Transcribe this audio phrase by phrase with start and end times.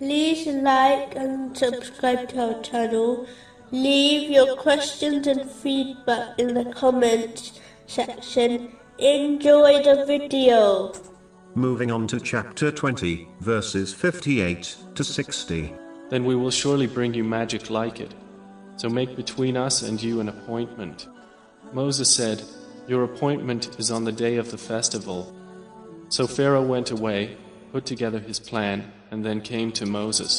[0.00, 3.26] like and subscribe to our channel.
[3.70, 8.76] Leave your questions and feedback in the comments section.
[8.98, 10.92] Enjoy the video.
[11.54, 15.72] Moving on to chapter 20, verses 58 to 60.
[16.10, 18.14] Then we will surely bring you magic like it.
[18.76, 21.06] So make between us and you an appointment.
[21.72, 22.42] Moses said,
[22.88, 25.34] Your appointment is on the day of the festival.
[26.08, 27.36] So Pharaoh went away,
[27.74, 30.30] put together his plan, and then came to Moses.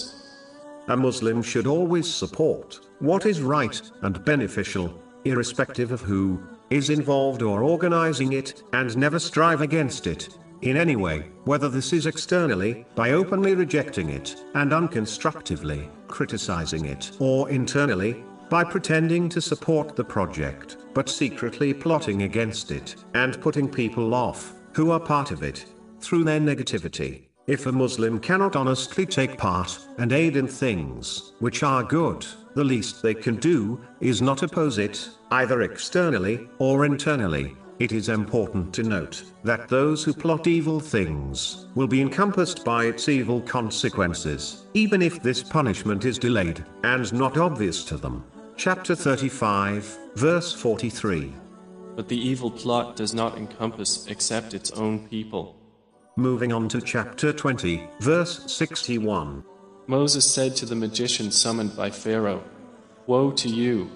[0.88, 7.42] A Muslim should always support what is right and beneficial, irrespective of who is involved
[7.42, 10.30] or organizing it, and never strive against it
[10.62, 17.12] in any way, whether this is externally, by openly rejecting it, and unconstructively criticizing it,
[17.20, 23.68] or internally, by pretending to support the project, but secretly plotting against it, and putting
[23.68, 25.66] people off, who are part of it,
[26.06, 27.24] through their negativity.
[27.48, 32.64] If a Muslim cannot honestly take part and aid in things which are good, the
[32.64, 37.56] least they can do is not oppose it, either externally or internally.
[37.80, 42.86] It is important to note that those who plot evil things will be encompassed by
[42.86, 48.24] its evil consequences, even if this punishment is delayed and not obvious to them.
[48.58, 51.34] Chapter 35, verse 43.
[51.96, 55.58] But the evil plot does not encompass except its own people.
[56.18, 59.44] Moving on to chapter 20, verse 61.
[59.88, 62.42] Moses said to the magician summoned by Pharaoh,
[63.06, 63.90] Woe to you!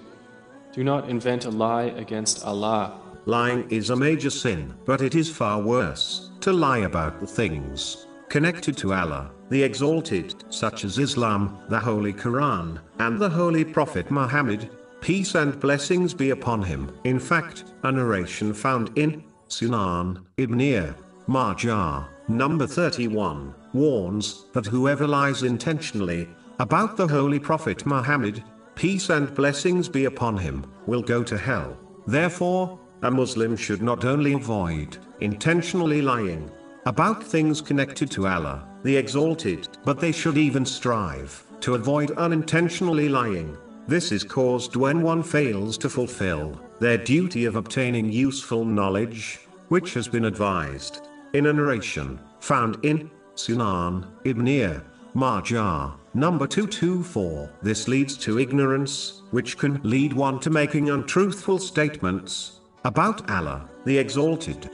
[0.72, 3.00] Do not invent a lie against Allah.
[3.24, 8.06] Lying is a major sin, but it is far worse to lie about the things
[8.30, 14.10] connected to Allah, the Exalted, such as Islam, the Holy Quran, and the Holy Prophet
[14.10, 16.90] Muhammad, peace and blessings be upon him.
[17.04, 20.94] In fact, a narration found in Sunan Ibn
[21.30, 26.28] Majah, number 31, warns that whoever lies intentionally
[26.58, 28.42] about the Holy Prophet Muhammad,
[28.74, 31.78] peace and blessings be upon him, will go to hell.
[32.08, 36.50] Therefore, a Muslim should not only avoid intentionally lying
[36.84, 43.08] about things connected to Allah, the Exalted, but they should even strive to avoid unintentionally
[43.08, 43.56] lying.
[43.86, 49.38] This is caused when one fails to fulfill their duty of obtaining useful knowledge,
[49.68, 54.82] which has been advised in a narration found in Sunan Ibn
[55.14, 57.50] Majah, number 224.
[57.62, 63.98] This leads to ignorance, which can lead one to making untruthful statements about Allah, the
[63.98, 64.70] Exalted.